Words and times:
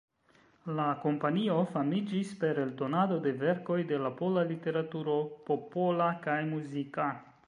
La 0.77 0.85
kompanio 1.01 1.57
famiĝis 1.73 2.31
per 2.43 2.61
eldonado 2.63 3.19
de 3.27 3.33
verkoj 3.43 3.77
de 3.91 3.99
la 4.07 4.13
pola 4.23 4.45
literaturo, 4.53 5.19
popola 5.51 6.09
kaj 6.25 6.39
muzika. 6.55 7.11